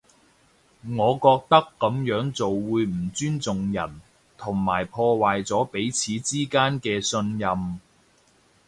[0.83, 4.01] 我覺得噉樣做會唔尊重人，
[4.35, 7.79] 同埋破壞咗彼此之間嘅信任